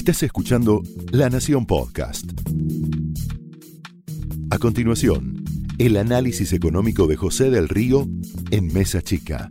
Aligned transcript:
Estás 0.00 0.22
escuchando 0.22 0.80
La 1.12 1.28
Nación 1.28 1.66
Podcast. 1.66 2.24
A 4.50 4.56
continuación, 4.56 5.44
el 5.78 5.98
análisis 5.98 6.54
económico 6.54 7.06
de 7.06 7.16
José 7.16 7.50
del 7.50 7.68
Río 7.68 8.06
en 8.50 8.72
Mesa 8.72 9.02
Chica. 9.02 9.50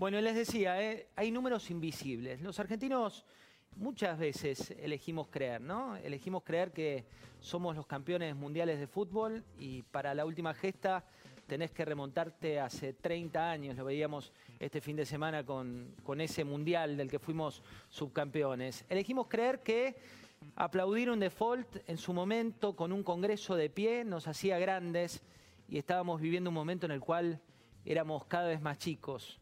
Bueno, 0.00 0.20
les 0.20 0.34
decía, 0.34 0.82
eh, 0.82 1.06
hay 1.14 1.30
números 1.30 1.70
invisibles. 1.70 2.42
Los 2.42 2.58
argentinos 2.58 3.24
muchas 3.76 4.18
veces 4.18 4.74
elegimos 4.80 5.28
creer, 5.28 5.60
¿no? 5.60 5.94
Elegimos 5.98 6.42
creer 6.42 6.72
que 6.72 7.06
somos 7.38 7.76
los 7.76 7.86
campeones 7.86 8.34
mundiales 8.34 8.80
de 8.80 8.88
fútbol 8.88 9.44
y 9.60 9.82
para 9.82 10.12
la 10.12 10.24
última 10.26 10.54
gesta 10.54 11.04
tenés 11.50 11.72
que 11.72 11.84
remontarte 11.84 12.60
hace 12.60 12.92
30 12.92 13.50
años, 13.50 13.76
lo 13.76 13.84
veíamos 13.84 14.32
este 14.60 14.80
fin 14.80 14.94
de 14.94 15.04
semana 15.04 15.44
con, 15.44 15.96
con 16.04 16.20
ese 16.20 16.44
mundial 16.44 16.96
del 16.96 17.10
que 17.10 17.18
fuimos 17.18 17.60
subcampeones. 17.88 18.84
Elegimos 18.88 19.26
creer 19.26 19.58
que 19.58 19.96
aplaudir 20.54 21.10
un 21.10 21.18
default 21.18 21.78
en 21.88 21.98
su 21.98 22.12
momento 22.12 22.76
con 22.76 22.92
un 22.92 23.02
Congreso 23.02 23.56
de 23.56 23.68
pie 23.68 24.04
nos 24.04 24.28
hacía 24.28 24.60
grandes 24.60 25.24
y 25.68 25.78
estábamos 25.78 26.20
viviendo 26.20 26.50
un 26.50 26.54
momento 26.54 26.86
en 26.86 26.92
el 26.92 27.00
cual 27.00 27.40
éramos 27.84 28.26
cada 28.26 28.46
vez 28.46 28.60
más 28.60 28.78
chicos. 28.78 29.40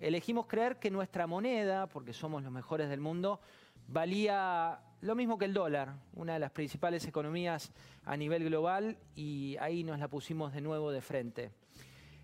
Elegimos 0.00 0.46
creer 0.46 0.80
que 0.80 0.90
nuestra 0.90 1.28
moneda, 1.28 1.86
porque 1.86 2.12
somos 2.12 2.42
los 2.42 2.50
mejores 2.50 2.88
del 2.88 3.00
mundo, 3.00 3.40
valía 3.86 4.80
lo 5.04 5.14
mismo 5.14 5.36
que 5.36 5.44
el 5.44 5.52
dólar, 5.52 5.96
una 6.14 6.32
de 6.32 6.38
las 6.38 6.50
principales 6.50 7.06
economías 7.06 7.70
a 8.06 8.16
nivel 8.16 8.42
global, 8.44 8.96
y 9.14 9.54
ahí 9.60 9.84
nos 9.84 9.98
la 9.98 10.08
pusimos 10.08 10.54
de 10.54 10.62
nuevo 10.62 10.90
de 10.90 11.02
frente. 11.02 11.50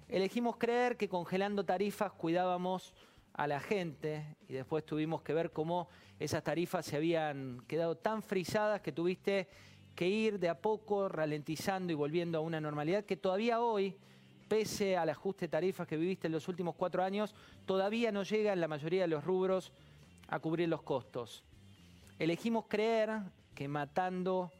Elegimos 0.08 0.56
creer 0.56 0.96
que 0.96 1.06
congelando 1.06 1.62
tarifas 1.62 2.10
cuidábamos 2.12 2.94
a 3.34 3.46
la 3.46 3.60
gente 3.60 4.34
y 4.48 4.54
después 4.54 4.86
tuvimos 4.86 5.20
que 5.20 5.34
ver 5.34 5.52
cómo 5.52 5.90
esas 6.18 6.42
tarifas 6.42 6.86
se 6.86 6.96
habían 6.96 7.62
quedado 7.68 7.98
tan 7.98 8.22
frisadas 8.22 8.80
que 8.80 8.92
tuviste 8.92 9.46
que 9.94 10.08
ir 10.08 10.38
de 10.38 10.48
a 10.48 10.58
poco 10.58 11.06
ralentizando 11.06 11.92
y 11.92 11.96
volviendo 11.96 12.38
a 12.38 12.40
una 12.40 12.62
normalidad 12.62 13.04
que 13.04 13.18
todavía 13.18 13.60
hoy, 13.60 13.94
pese 14.48 14.96
al 14.96 15.10
ajuste 15.10 15.44
de 15.44 15.50
tarifas 15.50 15.86
que 15.86 15.98
viviste 15.98 16.28
en 16.28 16.32
los 16.32 16.48
últimos 16.48 16.76
cuatro 16.76 17.04
años, 17.04 17.34
todavía 17.66 18.10
no 18.10 18.22
llega 18.22 18.54
en 18.54 18.60
la 18.62 18.68
mayoría 18.68 19.02
de 19.02 19.08
los 19.08 19.22
rubros 19.22 19.70
a 20.28 20.38
cubrir 20.38 20.70
los 20.70 20.80
costos. 20.80 21.44
Elegimos 22.20 22.66
creer 22.68 23.22
que 23.54 23.66
matando 23.66 24.52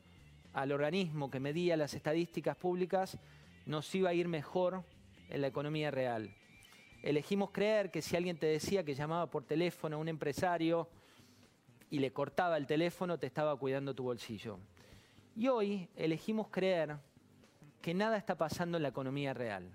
al 0.54 0.72
organismo 0.72 1.30
que 1.30 1.40
medía 1.40 1.76
las 1.76 1.92
estadísticas 1.92 2.56
públicas 2.56 3.18
nos 3.66 3.94
iba 3.94 4.08
a 4.08 4.14
ir 4.14 4.28
mejor 4.28 4.82
en 5.28 5.42
la 5.42 5.48
economía 5.48 5.90
real. 5.90 6.34
Elegimos 7.02 7.50
creer 7.50 7.90
que 7.90 8.00
si 8.00 8.16
alguien 8.16 8.38
te 8.38 8.46
decía 8.46 8.82
que 8.82 8.94
llamaba 8.94 9.30
por 9.30 9.44
teléfono 9.44 9.96
a 9.96 9.98
un 9.98 10.08
empresario 10.08 10.88
y 11.90 11.98
le 11.98 12.14
cortaba 12.14 12.56
el 12.56 12.66
teléfono, 12.66 13.18
te 13.18 13.26
estaba 13.26 13.54
cuidando 13.56 13.94
tu 13.94 14.04
bolsillo. 14.04 14.58
Y 15.36 15.48
hoy 15.48 15.86
elegimos 15.96 16.48
creer 16.48 16.96
que 17.82 17.92
nada 17.92 18.16
está 18.16 18.38
pasando 18.38 18.78
en 18.78 18.84
la 18.84 18.88
economía 18.88 19.34
real. 19.34 19.70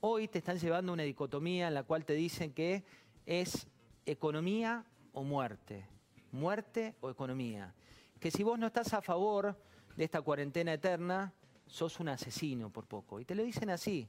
Hoy 0.00 0.26
te 0.26 0.38
están 0.38 0.58
llevando 0.58 0.92
una 0.92 1.04
dicotomía 1.04 1.68
en 1.68 1.74
la 1.74 1.84
cual 1.84 2.04
te 2.04 2.14
dicen 2.14 2.52
que 2.52 2.82
es 3.26 3.68
economía 4.06 4.84
o 5.12 5.22
muerte 5.22 5.86
muerte 6.32 6.96
o 7.00 7.10
economía. 7.10 7.74
Que 8.20 8.30
si 8.30 8.42
vos 8.42 8.58
no 8.58 8.66
estás 8.66 8.92
a 8.94 9.02
favor 9.02 9.56
de 9.96 10.04
esta 10.04 10.22
cuarentena 10.22 10.72
eterna, 10.72 11.32
sos 11.66 12.00
un 12.00 12.08
asesino 12.08 12.70
por 12.70 12.86
poco. 12.86 13.20
Y 13.20 13.24
te 13.24 13.34
lo 13.34 13.42
dicen 13.42 13.70
así. 13.70 14.08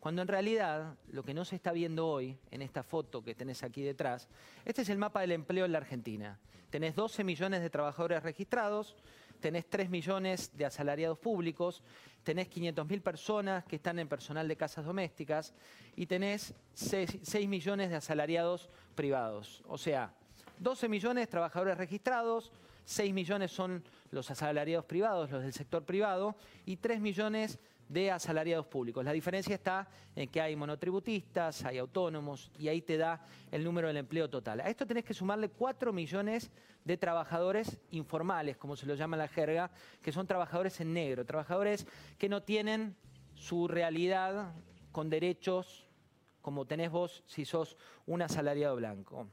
Cuando 0.00 0.22
en 0.22 0.28
realidad 0.28 0.96
lo 1.08 1.22
que 1.22 1.32
no 1.32 1.44
se 1.44 1.54
está 1.54 1.70
viendo 1.70 2.08
hoy, 2.08 2.36
en 2.50 2.60
esta 2.60 2.82
foto 2.82 3.22
que 3.22 3.36
tenés 3.36 3.62
aquí 3.62 3.82
detrás, 3.82 4.28
este 4.64 4.82
es 4.82 4.88
el 4.88 4.98
mapa 4.98 5.20
del 5.20 5.30
empleo 5.30 5.64
en 5.64 5.70
la 5.70 5.78
Argentina. 5.78 6.40
Tenés 6.70 6.96
12 6.96 7.22
millones 7.22 7.62
de 7.62 7.70
trabajadores 7.70 8.20
registrados, 8.22 8.96
tenés 9.38 9.68
3 9.70 9.90
millones 9.90 10.56
de 10.56 10.64
asalariados 10.64 11.18
públicos, 11.18 11.84
tenés 12.24 12.48
500.000 12.50 13.00
personas 13.00 13.64
que 13.64 13.76
están 13.76 13.98
en 14.00 14.08
personal 14.08 14.48
de 14.48 14.56
casas 14.56 14.84
domésticas 14.84 15.54
y 15.94 16.06
tenés 16.06 16.54
6, 16.74 17.18
6 17.22 17.48
millones 17.48 17.90
de 17.90 17.96
asalariados 17.96 18.70
privados. 18.96 19.62
O 19.68 19.78
sea, 19.78 20.12
12 20.62 20.88
millones 20.88 21.22
de 21.22 21.26
trabajadores 21.26 21.76
registrados, 21.76 22.52
6 22.84 23.12
millones 23.12 23.50
son 23.50 23.82
los 24.10 24.30
asalariados 24.30 24.84
privados, 24.84 25.30
los 25.30 25.42
del 25.42 25.52
sector 25.52 25.84
privado, 25.84 26.36
y 26.64 26.76
3 26.76 27.00
millones 27.00 27.58
de 27.88 28.10
asalariados 28.10 28.66
públicos. 28.66 29.04
La 29.04 29.12
diferencia 29.12 29.54
está 29.54 29.88
en 30.14 30.28
que 30.28 30.40
hay 30.40 30.54
monotributistas, 30.54 31.64
hay 31.64 31.78
autónomos, 31.78 32.50
y 32.58 32.68
ahí 32.68 32.80
te 32.80 32.96
da 32.96 33.20
el 33.50 33.64
número 33.64 33.88
del 33.88 33.96
empleo 33.96 34.30
total. 34.30 34.60
A 34.60 34.68
esto 34.68 34.86
tenés 34.86 35.04
que 35.04 35.14
sumarle 35.14 35.48
4 35.48 35.92
millones 35.92 36.50
de 36.84 36.96
trabajadores 36.96 37.80
informales, 37.90 38.56
como 38.56 38.76
se 38.76 38.86
lo 38.86 38.94
llama 38.94 39.16
la 39.16 39.28
jerga, 39.28 39.70
que 40.00 40.12
son 40.12 40.26
trabajadores 40.26 40.80
en 40.80 40.92
negro, 40.92 41.26
trabajadores 41.26 41.86
que 42.18 42.28
no 42.28 42.42
tienen 42.42 42.96
su 43.34 43.66
realidad 43.66 44.54
con 44.92 45.10
derechos 45.10 45.88
como 46.40 46.66
tenés 46.66 46.90
vos 46.90 47.22
si 47.26 47.44
sos 47.44 47.76
un 48.06 48.22
asalariado 48.22 48.76
blanco. 48.76 49.28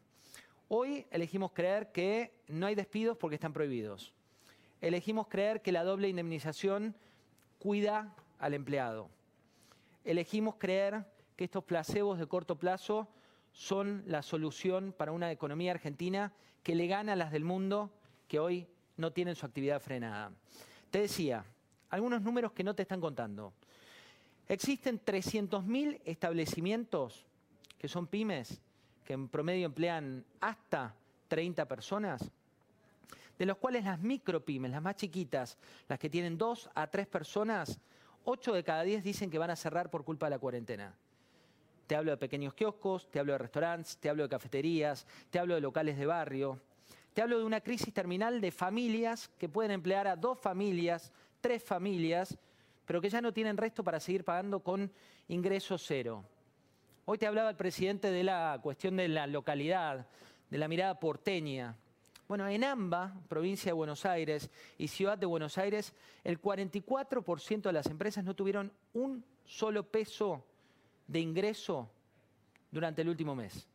Hoy 0.72 1.08
elegimos 1.10 1.52
creer 1.52 1.92
que 1.92 2.32
no 2.48 2.68
hay 2.68 2.76
despidos 2.76 3.18
porque 3.18 3.34
están 3.34 3.54
prohibidos. 3.54 4.14
Elegimos 4.82 5.28
creer 5.28 5.64
que 5.64 5.72
la 5.72 5.84
doble 5.84 6.10
indemnización 6.10 6.96
cuida 7.58 8.16
al 8.38 8.54
empleado. 8.54 9.10
Elegimos 10.06 10.58
creer 10.60 11.08
que 11.36 11.46
estos 11.46 11.64
placebos 11.64 12.20
de 12.20 12.28
corto 12.28 12.56
plazo 12.56 13.08
son 13.52 14.04
la 14.06 14.22
solución 14.22 14.94
para 14.96 15.12
una 15.12 15.32
economía 15.32 15.72
argentina 15.72 16.34
que 16.62 16.76
le 16.76 16.86
gana 16.86 17.14
a 17.14 17.16
las 17.16 17.32
del 17.32 17.46
mundo 17.46 17.90
que 18.28 18.38
hoy 18.38 18.68
no 18.96 19.12
tienen 19.12 19.36
su 19.36 19.48
actividad 19.48 19.82
frenada. 19.82 20.32
Te 20.92 21.02
decía, 21.02 21.44
algunos 21.90 22.22
números 22.22 22.52
que 22.52 22.64
no 22.64 22.76
te 22.76 22.84
están 22.84 23.02
contando. 23.02 23.54
Existen 24.48 25.04
300.000 25.04 26.00
establecimientos 26.06 27.26
que 27.80 27.88
son 27.88 28.06
pymes 28.06 28.62
que 29.10 29.16
en 29.16 29.28
promedio 29.28 29.66
emplean 29.66 30.24
hasta 30.40 30.94
30 31.30 31.68
personas, 31.68 32.30
de 33.40 33.46
los 33.48 33.58
cuales 33.58 33.84
las 33.84 34.00
micropymes, 34.00 34.70
las 34.70 34.84
más 34.84 34.98
chiquitas, 34.98 35.58
las 35.88 35.98
que 35.98 36.12
tienen 36.12 36.38
dos 36.38 36.70
a 36.76 36.86
tres 36.86 37.08
personas, 37.08 37.80
8 38.26 38.54
de 38.54 38.64
cada 38.64 38.84
10 38.84 39.04
dicen 39.04 39.32
que 39.32 39.40
van 39.40 39.50
a 39.50 39.56
cerrar 39.56 39.90
por 39.90 40.04
culpa 40.04 40.28
de 40.28 40.30
la 40.30 40.38
cuarentena. 40.38 40.94
Te 41.88 41.96
hablo 41.96 42.12
de 42.12 42.18
pequeños 42.18 42.54
kioscos, 42.54 43.10
te 43.10 43.18
hablo 43.18 43.32
de 43.32 43.40
restaurantes, 43.40 43.98
te 43.98 44.12
hablo 44.12 44.22
de 44.22 44.30
cafeterías, 44.30 45.08
te 45.32 45.40
hablo 45.40 45.56
de 45.56 45.62
locales 45.62 45.98
de 45.98 46.06
barrio, 46.06 46.62
te 47.16 47.24
hablo 47.24 47.40
de 47.40 47.46
una 47.46 47.62
crisis 47.62 47.92
terminal 47.92 48.40
de 48.40 48.52
familias 48.52 49.32
que 49.40 49.50
pueden 49.50 49.72
emplear 49.72 50.08
a 50.08 50.18
dos 50.18 50.40
familias, 50.40 51.12
tres 51.42 51.64
familias, 51.64 52.38
pero 52.86 53.02
que 53.02 53.10
ya 53.10 53.22
no 53.22 53.34
tienen 53.34 53.58
resto 53.58 53.84
para 53.84 54.00
seguir 54.00 54.24
pagando 54.24 54.60
con 54.60 54.92
ingreso 55.28 55.80
cero. 55.80 56.24
Hoy 57.12 57.18
te 57.18 57.26
hablaba 57.26 57.50
el 57.50 57.56
presidente 57.56 58.12
de 58.12 58.24
la 58.24 58.60
cuestión 58.62 58.96
de 58.96 59.08
la 59.08 59.26
localidad, 59.26 60.06
de 60.48 60.58
la 60.60 60.68
mirada 60.68 61.00
porteña. 61.00 61.76
Bueno, 62.28 62.48
en 62.48 62.64
AMBA, 62.64 63.16
provincia 63.28 63.70
de 63.70 63.74
Buenos 63.74 64.06
Aires 64.06 64.52
y 64.78 64.90
ciudad 64.90 65.18
de 65.18 65.26
Buenos 65.26 65.58
Aires, 65.58 65.96
el 66.24 66.40
44% 66.40 67.62
de 67.64 67.74
las 67.74 67.88
empresas 67.88 68.24
no 68.24 68.36
tuvieron 68.36 68.72
un 68.94 69.26
solo 69.44 69.90
peso 69.90 70.46
de 71.08 71.20
ingreso 71.20 71.90
durante 72.70 73.02
el 73.02 73.10
último 73.10 73.34
mes. 73.34 73.68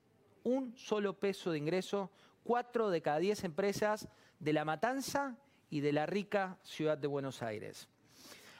Un 0.44 0.72
solo 0.76 1.14
peso 1.18 1.50
de 1.50 1.58
ingreso, 1.58 2.12
cuatro 2.44 2.88
de 2.88 3.02
cada 3.02 3.18
diez 3.18 3.42
empresas 3.42 4.06
de 4.38 4.52
La 4.52 4.64
Matanza 4.64 5.36
y 5.70 5.80
de 5.80 5.92
la 5.92 6.06
rica 6.06 6.56
ciudad 6.62 6.96
de 6.96 7.08
Buenos 7.08 7.42
Aires. 7.42 7.88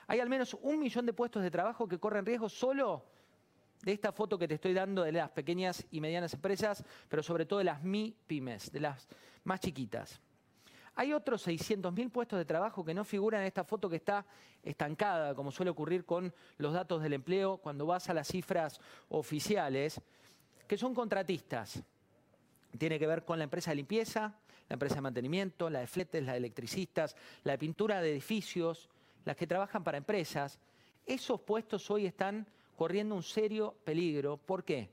Hay 0.08 0.18
al 0.18 0.28
menos 0.28 0.58
un 0.62 0.80
millón 0.80 1.06
de 1.06 1.12
puestos 1.12 1.44
de 1.44 1.52
trabajo 1.52 1.86
que 1.86 2.00
corren 2.00 2.26
riesgo 2.26 2.48
solo 2.48 3.13
de 3.84 3.92
esta 3.92 4.12
foto 4.12 4.38
que 4.38 4.48
te 4.48 4.54
estoy 4.54 4.72
dando 4.72 5.02
de 5.02 5.12
las 5.12 5.30
pequeñas 5.30 5.86
y 5.90 6.00
medianas 6.00 6.34
empresas, 6.34 6.82
pero 7.08 7.22
sobre 7.22 7.46
todo 7.46 7.58
de 7.58 7.66
las 7.66 7.82
MIPYMES, 7.82 8.72
de 8.72 8.80
las 8.80 9.08
más 9.44 9.60
chiquitas. 9.60 10.20
Hay 10.96 11.12
otros 11.12 11.46
600.000 11.46 12.10
puestos 12.10 12.38
de 12.38 12.44
trabajo 12.44 12.84
que 12.84 12.94
no 12.94 13.04
figuran 13.04 13.40
en 13.40 13.48
esta 13.48 13.64
foto 13.64 13.90
que 13.90 13.96
está 13.96 14.24
estancada, 14.62 15.34
como 15.34 15.50
suele 15.50 15.70
ocurrir 15.70 16.04
con 16.04 16.32
los 16.58 16.72
datos 16.72 17.02
del 17.02 17.14
empleo 17.14 17.58
cuando 17.58 17.84
vas 17.84 18.08
a 18.08 18.14
las 18.14 18.28
cifras 18.28 18.80
oficiales, 19.08 20.00
que 20.68 20.78
son 20.78 20.94
contratistas. 20.94 21.82
Tiene 22.78 22.98
que 22.98 23.06
ver 23.06 23.24
con 23.24 23.38
la 23.38 23.44
empresa 23.44 23.72
de 23.72 23.76
limpieza, 23.76 24.38
la 24.68 24.74
empresa 24.74 24.96
de 24.96 25.00
mantenimiento, 25.00 25.68
la 25.68 25.80
de 25.80 25.86
fletes, 25.86 26.22
la 26.22 26.32
de 26.32 26.38
electricistas, 26.38 27.16
la 27.42 27.52
de 27.52 27.58
pintura 27.58 28.00
de 28.00 28.12
edificios, 28.12 28.88
las 29.24 29.36
que 29.36 29.46
trabajan 29.46 29.82
para 29.82 29.98
empresas. 29.98 30.58
Esos 31.06 31.40
puestos 31.40 31.90
hoy 31.90 32.06
están 32.06 32.46
corriendo 32.76 33.14
un 33.14 33.22
serio 33.22 33.74
peligro. 33.84 34.36
¿Por 34.36 34.64
qué? 34.64 34.90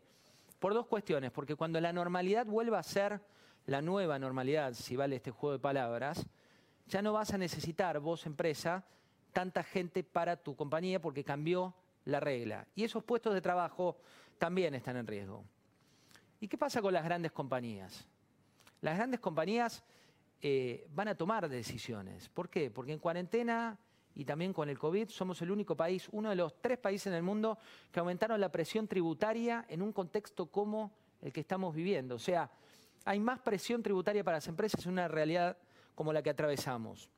Por 0.59 0.73
dos 0.73 0.87
cuestiones. 0.87 1.31
Porque 1.31 1.55
cuando 1.55 1.79
la 1.81 1.93
normalidad 1.93 2.45
vuelva 2.45 2.79
a 2.79 2.83
ser 2.83 3.21
la 3.65 3.81
nueva 3.81 4.19
normalidad, 4.19 4.73
si 4.73 4.95
vale 4.95 5.17
este 5.17 5.31
juego 5.31 5.53
de 5.53 5.59
palabras, 5.59 6.25
ya 6.87 7.01
no 7.01 7.13
vas 7.13 7.33
a 7.33 7.37
necesitar 7.37 7.99
vos, 7.99 8.25
empresa, 8.25 8.83
tanta 9.33 9.63
gente 9.63 10.03
para 10.03 10.35
tu 10.37 10.55
compañía 10.55 11.01
porque 11.01 11.23
cambió 11.23 11.73
la 12.05 12.19
regla. 12.19 12.67
Y 12.75 12.83
esos 12.83 13.03
puestos 13.03 13.33
de 13.33 13.41
trabajo 13.41 13.97
también 14.37 14.75
están 14.75 14.97
en 14.97 15.07
riesgo. 15.07 15.43
¿Y 16.39 16.47
qué 16.47 16.57
pasa 16.57 16.81
con 16.81 16.93
las 16.93 17.03
grandes 17.03 17.31
compañías? 17.31 18.07
Las 18.81 18.97
grandes 18.97 19.19
compañías 19.19 19.83
eh, 20.41 20.87
van 20.93 21.07
a 21.07 21.15
tomar 21.15 21.47
decisiones. 21.47 22.29
¿Por 22.29 22.49
qué? 22.49 22.71
Porque 22.71 22.93
en 22.93 22.99
cuarentena 22.99 23.77
y 24.15 24.25
también 24.25 24.53
con 24.53 24.69
el 24.69 24.77
COVID 24.77 25.09
somos 25.09 25.41
el 25.41 25.51
único 25.51 25.75
país, 25.75 26.07
uno 26.11 26.29
de 26.29 26.35
los 26.35 26.59
tres 26.61 26.77
países 26.77 27.07
en 27.07 27.13
el 27.13 27.23
mundo 27.23 27.57
que 27.91 27.99
aumentaron 27.99 28.39
la 28.41 28.51
presión 28.51 28.87
tributaria 28.87 29.65
en 29.69 29.81
un 29.81 29.93
contexto 29.93 30.47
como 30.47 30.91
el 31.21 31.31
que 31.31 31.41
estamos 31.41 31.73
viviendo. 31.73 32.15
O 32.15 32.19
sea, 32.19 32.49
hay 33.05 33.19
más 33.19 33.39
presión 33.39 33.81
tributaria 33.81 34.23
para 34.23 34.37
las 34.37 34.47
empresas 34.47 34.85
en 34.85 34.93
una 34.93 35.07
realidad 35.07 35.57
como 35.95 36.13
la 36.13 36.21
que 36.21 36.29
atravesamos. 36.29 37.09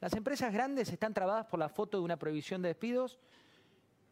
Las 0.00 0.12
empresas 0.14 0.52
grandes 0.52 0.90
están 0.92 1.12
trabadas 1.12 1.46
por 1.46 1.58
la 1.58 1.68
foto 1.68 1.98
de 1.98 2.04
una 2.04 2.16
prohibición 2.16 2.62
de 2.62 2.68
despidos 2.68 3.18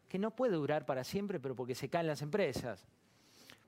que 0.09 0.19
no 0.19 0.31
puede 0.31 0.55
durar 0.55 0.85
para 0.85 1.03
siempre, 1.03 1.39
pero 1.39 1.55
porque 1.55 1.75
se 1.75 1.89
caen 1.89 2.07
las 2.07 2.21
empresas. 2.21 2.85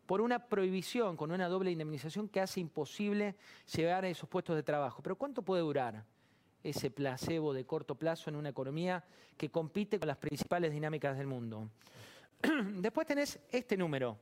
Por 0.06 0.22
una 0.22 0.48
prohibición 0.48 1.16
con 1.16 1.32
una 1.32 1.48
doble 1.48 1.72
indemnización 1.72 2.28
que 2.28 2.42
hace 2.42 2.60
imposible 2.60 3.36
llegar 3.74 4.04
a 4.04 4.10
esos 4.10 4.28
puestos 4.28 4.56
de 4.56 4.64
trabajo. 4.64 5.02
Pero 5.02 5.16
¿cuánto 5.16 5.44
puede 5.44 5.62
durar 5.62 6.04
ese 6.64 6.92
placebo 6.92 7.54
de 7.54 7.66
corto 7.66 7.96
plazo 7.96 8.30
en 8.30 8.36
una 8.36 8.50
economía 8.50 9.04
que 9.38 9.50
compite 9.50 10.00
con 10.00 10.08
las 10.08 10.18
principales 10.18 10.72
dinámicas 10.72 11.18
del 11.18 11.28
mundo? 11.28 11.70
Después 12.76 13.08
tenés 13.08 13.40
este 13.52 13.78
número. 13.78 14.18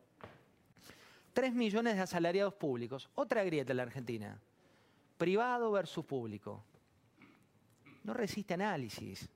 3 1.34 1.54
millones 1.54 1.96
de 1.96 2.02
asalariados 2.02 2.56
públicos. 2.56 3.10
Otra 3.16 3.44
grieta 3.44 3.74
en 3.74 3.78
la 3.78 3.84
Argentina. 3.84 4.40
Privado 5.18 5.72
versus 5.72 6.06
público. 6.06 6.64
No 8.04 8.14
resiste 8.14 8.54
análisis. 8.54 9.30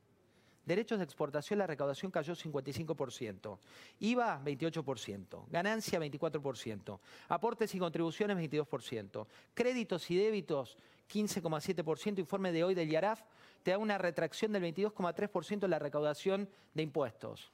Derechos 0.65 0.99
de 0.99 1.03
exportación, 1.03 1.59
la 1.59 1.67
recaudación 1.67 2.11
cayó 2.11 2.33
55%. 2.33 3.57
IVA, 3.99 4.41
28%. 4.43 5.45
Ganancia, 5.49 5.99
24%. 5.99 6.99
Aportes 7.29 7.73
y 7.75 7.79
contribuciones, 7.79 8.37
22%. 8.37 9.27
Créditos 9.53 10.09
y 10.11 10.15
débitos, 10.17 10.77
15,7%. 11.11 12.19
Informe 12.19 12.51
de 12.51 12.63
hoy 12.63 12.73
del 12.73 12.89
IARAF 12.91 13.21
te 13.63 13.71
da 13.71 13.77
una 13.77 13.97
retracción 13.97 14.51
del 14.51 14.63
22,3% 14.63 15.65
en 15.65 15.69
la 15.69 15.79
recaudación 15.79 16.49
de 16.73 16.83
impuestos. 16.83 17.51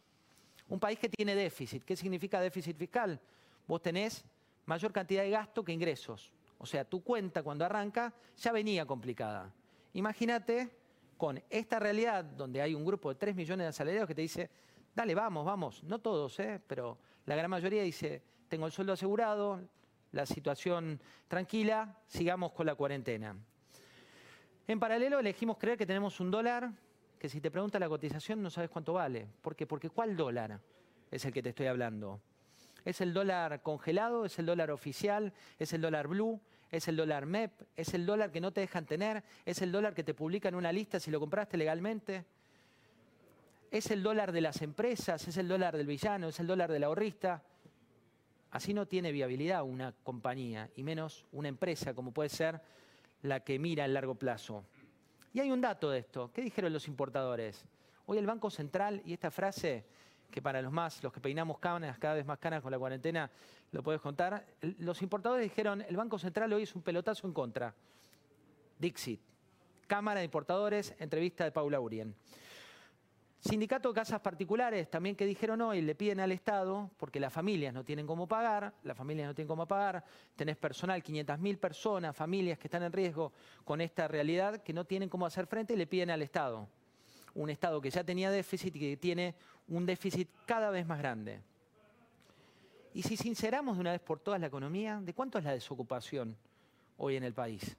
Un 0.69 0.79
país 0.79 0.99
que 0.99 1.09
tiene 1.09 1.35
déficit. 1.35 1.83
¿Qué 1.83 1.95
significa 1.95 2.39
déficit 2.41 2.77
fiscal? 2.77 3.19
Vos 3.67 3.81
tenés 3.81 4.25
mayor 4.65 4.91
cantidad 4.91 5.23
de 5.23 5.31
gasto 5.31 5.63
que 5.63 5.71
ingresos. 5.71 6.31
O 6.57 6.65
sea, 6.65 6.85
tu 6.85 7.01
cuenta 7.03 7.43
cuando 7.43 7.65
arranca 7.65 8.13
ya 8.37 8.51
venía 8.51 8.85
complicada. 8.85 9.53
Imagínate 9.93 10.69
con 11.17 11.41
esta 11.49 11.79
realidad 11.79 12.23
donde 12.23 12.61
hay 12.61 12.75
un 12.75 12.85
grupo 12.85 13.09
de 13.09 13.15
3 13.15 13.35
millones 13.35 13.65
de 13.65 13.69
asalariados 13.69 14.07
que 14.07 14.15
te 14.15 14.21
dice, 14.21 14.49
dale, 14.95 15.15
vamos, 15.15 15.45
vamos, 15.45 15.83
no 15.83 15.99
todos, 15.99 16.39
¿eh? 16.39 16.61
pero 16.65 16.97
la 17.25 17.35
gran 17.35 17.49
mayoría 17.49 17.83
dice, 17.83 18.21
tengo 18.47 18.65
el 18.65 18.71
sueldo 18.71 18.93
asegurado, 18.93 19.61
la 20.17 20.25
situación 20.25 20.99
tranquila, 21.27 21.95
sigamos 22.07 22.51
con 22.51 22.65
la 22.65 22.73
cuarentena. 22.73 23.35
En 24.67 24.79
paralelo 24.79 25.19
elegimos 25.19 25.57
creer 25.59 25.77
que 25.77 25.85
tenemos 25.85 26.19
un 26.19 26.31
dólar 26.31 26.71
que 27.19 27.29
si 27.29 27.39
te 27.39 27.51
pregunta 27.51 27.77
la 27.77 27.87
cotización 27.87 28.41
no 28.41 28.49
sabes 28.49 28.71
cuánto 28.71 28.93
vale. 28.93 29.27
¿Por 29.43 29.55
qué? 29.55 29.67
Porque 29.67 29.91
¿cuál 29.91 30.17
dólar 30.17 30.59
es 31.11 31.23
el 31.23 31.31
que 31.31 31.43
te 31.43 31.49
estoy 31.49 31.67
hablando? 31.67 32.19
¿Es 32.83 32.99
el 32.99 33.13
dólar 33.13 33.61
congelado? 33.61 34.25
¿Es 34.25 34.39
el 34.39 34.47
dólar 34.47 34.71
oficial? 34.71 35.33
¿Es 35.59 35.71
el 35.73 35.81
dólar 35.81 36.07
blue? 36.07 36.41
es 36.69 36.89
el 36.89 36.97
dólar 36.97 37.25
MEP, 37.25 37.61
es 37.77 37.93
el 37.93 38.05
dólar 38.05 38.29
que 38.29 38.41
no 38.41 38.51
te 38.51 38.59
dejan 38.59 38.85
tener, 38.85 39.23
es 39.45 39.61
el 39.61 39.71
dólar 39.71 39.93
que 39.93 40.03
te 40.03 40.13
publica 40.13 40.49
en 40.49 40.55
una 40.55 40.73
lista 40.73 40.99
si 40.99 41.09
lo 41.09 41.17
compraste 41.17 41.55
legalmente, 41.55 42.25
es 43.71 43.89
el 43.89 44.03
dólar 44.03 44.33
de 44.33 44.41
las 44.41 44.61
empresas, 44.61 45.25
es 45.29 45.37
el 45.37 45.47
dólar 45.47 45.77
del 45.77 45.87
villano, 45.87 46.27
es 46.27 46.39
el 46.41 46.47
dólar 46.47 46.69
del 46.69 46.83
ahorrista. 46.83 47.41
Así 48.51 48.73
no 48.73 48.85
tiene 48.85 49.11
viabilidad 49.11 49.63
una 49.63 49.93
compañía, 50.03 50.69
y 50.75 50.83
menos 50.83 51.25
una 51.31 51.49
empresa 51.49 51.93
como 51.93 52.11
puede 52.11 52.29
ser 52.29 52.61
la 53.21 53.41
que 53.41 53.59
mira 53.59 53.83
a 53.83 53.87
largo 53.87 54.15
plazo. 54.15 54.63
Y 55.33 55.39
hay 55.39 55.51
un 55.51 55.61
dato 55.61 55.89
de 55.89 55.99
esto. 55.99 56.31
¿Qué 56.33 56.41
dijeron 56.41 56.71
los 56.71 56.87
importadores? 56.87 57.65
Hoy 58.05 58.17
el 58.17 58.25
Banco 58.25 58.49
Central, 58.49 59.01
y 59.05 59.13
esta 59.13 59.31
frase 59.31 59.85
que 60.31 60.41
para 60.41 60.61
los 60.61 60.71
más, 60.71 61.01
los 61.03 61.13
que 61.13 61.19
peinamos 61.19 61.59
canas, 61.59 61.97
cada 61.97 62.15
vez 62.15 62.25
más 62.25 62.37
canas 62.39 62.61
con 62.61 62.71
la 62.71 62.79
cuarentena, 62.79 63.29
lo 63.71 63.83
puedes 63.83 64.01
contar. 64.01 64.45
Los 64.61 65.01
importadores 65.01 65.43
dijeron, 65.43 65.81
el 65.81 65.95
Banco 65.95 66.19
Central 66.19 66.51
hoy 66.53 66.63
es 66.63 66.75
un 66.75 66.81
pelotazo 66.81 67.27
en 67.27 67.33
contra. 67.33 67.73
Dixit. 68.79 69.19
Cámara 69.87 70.19
de 70.19 70.25
Importadores, 70.25 70.93
entrevista 70.99 71.43
de 71.45 71.51
Paula 71.51 71.79
Urien. 71.79 72.13
Sindicato 73.39 73.89
de 73.89 73.95
casas 73.95 74.19
particulares 74.19 74.89
también 74.89 75.15
que 75.15 75.25
dijeron 75.25 75.61
hoy, 75.61 75.81
le 75.81 75.93
piden 75.93 76.19
al 76.19 76.31
Estado, 76.31 76.89
porque 76.97 77.19
las 77.19 77.31
familias 77.31 77.73
no 77.73 77.83
tienen 77.83 78.07
cómo 78.07 78.27
pagar, 78.27 78.73
las 78.83 78.97
familias 78.97 79.27
no 79.27 79.35
tienen 79.35 79.47
cómo 79.47 79.67
pagar, 79.67 80.03
tenés 80.35 80.57
personal, 80.57 81.03
500.000 81.03 81.57
personas, 81.59 82.15
familias 82.15 82.57
que 82.57 82.67
están 82.67 82.83
en 82.83 82.91
riesgo 82.91 83.31
con 83.63 83.79
esta 83.79 84.07
realidad, 84.07 84.63
que 84.63 84.73
no 84.73 84.85
tienen 84.85 85.07
cómo 85.07 85.25
hacer 85.25 85.45
frente 85.45 85.73
y 85.73 85.77
le 85.77 85.85
piden 85.85 86.09
al 86.09 86.23
Estado. 86.23 86.67
Un 87.35 87.51
Estado 87.51 87.79
que 87.79 87.91
ya 87.91 88.03
tenía 88.03 88.31
déficit 88.31 88.75
y 88.75 88.79
que 88.79 88.97
tiene 88.97 89.35
un 89.67 89.85
déficit 89.85 90.29
cada 90.47 90.71
vez 90.71 90.87
más 90.87 90.97
grande. 90.97 91.39
Y 92.95 93.03
si 93.03 93.15
sinceramos 93.15 93.77
de 93.77 93.81
una 93.81 93.91
vez 93.91 94.01
por 94.01 94.19
todas 94.19 94.41
la 94.41 94.47
economía, 94.47 94.99
¿de 94.99 95.13
cuánto 95.13 95.37
es 95.37 95.43
la 95.43 95.51
desocupación 95.51 96.35
hoy 96.97 97.15
en 97.15 97.23
el 97.23 97.33
país? 97.35 97.77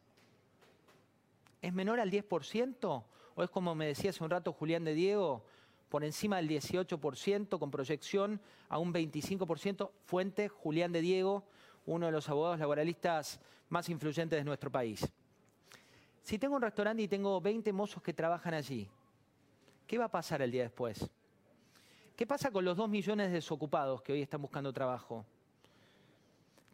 ¿Es 1.60 1.72
menor 1.72 1.98
al 1.98 2.12
10% 2.12 3.02
o 3.38 3.44
es 3.44 3.50
como 3.50 3.76
me 3.76 3.86
decía 3.86 4.10
hace 4.10 4.24
un 4.24 4.30
rato 4.30 4.52
Julián 4.52 4.82
de 4.82 4.94
Diego, 4.94 5.44
por 5.88 6.02
encima 6.02 6.38
del 6.38 6.48
18% 6.48 7.60
con 7.60 7.70
proyección 7.70 8.40
a 8.68 8.78
un 8.78 8.92
25%? 8.92 9.90
Fuente 10.06 10.48
Julián 10.48 10.90
de 10.90 11.00
Diego, 11.00 11.44
uno 11.86 12.06
de 12.06 12.12
los 12.12 12.28
abogados 12.28 12.58
laboralistas 12.58 13.38
más 13.68 13.88
influyentes 13.90 14.40
de 14.40 14.44
nuestro 14.44 14.72
país. 14.72 15.08
Si 16.20 16.36
tengo 16.36 16.56
un 16.56 16.62
restaurante 16.62 17.04
y 17.04 17.06
tengo 17.06 17.40
20 17.40 17.72
mozos 17.72 18.02
que 18.02 18.12
trabajan 18.12 18.54
allí, 18.54 18.88
¿qué 19.86 19.98
va 19.98 20.06
a 20.06 20.10
pasar 20.10 20.42
el 20.42 20.50
día 20.50 20.64
después? 20.64 21.08
¿Qué 22.16 22.26
pasa 22.26 22.50
con 22.50 22.64
los 22.64 22.76
dos 22.76 22.88
millones 22.88 23.28
de 23.28 23.34
desocupados 23.34 24.02
que 24.02 24.14
hoy 24.14 24.22
están 24.22 24.42
buscando 24.42 24.72
trabajo? 24.72 25.24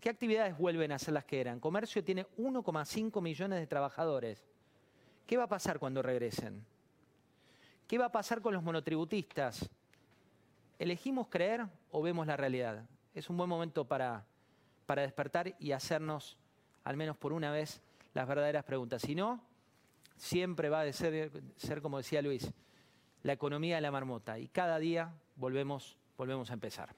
¿Qué 0.00 0.08
actividades 0.08 0.56
vuelven 0.56 0.93
a 0.93 0.99
ser 0.99 1.12
las 1.12 1.26
que 1.26 1.43
eran? 1.43 1.61
Comercio 1.61 2.02
tiene 2.02 2.26
1,5 2.38 3.20
millones 3.20 3.61
de 3.61 3.66
trabajadores. 3.66 4.53
¿Qué 5.26 5.37
va 5.37 5.44
a 5.44 5.49
pasar 5.49 5.79
cuando 5.79 6.03
regresen? 6.03 6.65
¿Qué 7.87 7.99
va 7.99 8.06
a 8.06 8.12
pasar 8.12 8.41
con 8.41 8.53
los 8.55 8.62
monotributistas? 8.62 9.69
¿Elegimos 10.79 11.29
creer 11.29 11.67
o 11.91 12.03
vemos 12.03 12.26
la 12.26 12.37
realidad? 12.37 12.85
Es 13.15 13.31
un 13.31 13.37
buen 13.37 13.49
momento 13.49 13.87
para, 13.87 14.26
para 14.87 15.03
despertar 15.03 15.55
y 15.59 15.73
hacernos, 15.73 16.37
al 16.82 16.97
menos 16.97 17.17
por 17.17 17.32
una 17.32 17.50
vez, 17.50 17.81
las 18.12 18.29
verdaderas 18.29 18.64
preguntas. 18.64 19.02
Si 19.02 19.14
no, 19.14 19.43
siempre 20.16 20.69
va 20.69 20.83
a 20.83 20.93
ser, 20.93 21.31
ser 21.57 21.81
como 21.81 21.99
decía 21.99 22.21
Luis, 22.21 22.52
la 23.23 23.33
economía 23.33 23.76
de 23.76 23.81
la 23.81 23.90
marmota. 23.90 24.38
Y 24.38 24.49
cada 24.49 24.78
día 24.78 25.14
volvemos, 25.37 25.97
volvemos 26.19 26.50
a 26.50 26.54
empezar. 26.54 26.95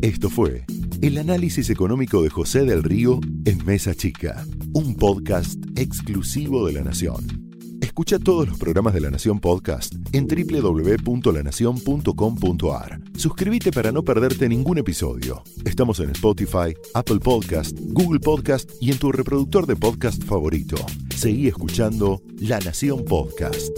Esto 0.00 0.30
fue 0.30 0.64
el 1.02 1.18
análisis 1.18 1.68
económico 1.70 2.22
de 2.22 2.30
José 2.30 2.64
del 2.64 2.82
Río 2.82 3.20
en 3.44 3.64
Mesa 3.64 3.94
Chica, 3.94 4.44
un 4.72 4.96
podcast 4.96 5.62
exclusivo 5.76 6.66
de 6.66 6.72
La 6.74 6.82
Nación. 6.82 7.46
Escucha 7.80 8.18
todos 8.18 8.48
los 8.48 8.58
programas 8.58 8.92
de 8.94 9.00
La 9.00 9.10
Nación 9.10 9.38
Podcast 9.40 9.94
en 10.12 10.26
www.lanacion.com.ar. 10.26 13.00
Suscríbete 13.16 13.72
para 13.72 13.90
no 13.92 14.02
perderte 14.02 14.46
ningún 14.48 14.78
episodio. 14.78 15.42
Estamos 15.64 16.00
en 16.00 16.10
Spotify, 16.10 16.74
Apple 16.94 17.20
Podcast, 17.20 17.78
Google 17.80 18.20
Podcast 18.20 18.70
y 18.80 18.92
en 18.92 18.98
tu 18.98 19.10
reproductor 19.10 19.66
de 19.66 19.76
podcast 19.76 20.22
favorito. 20.24 20.76
Seguí 21.16 21.48
escuchando 21.48 22.20
La 22.38 22.58
Nación 22.60 23.04
Podcast. 23.04 23.70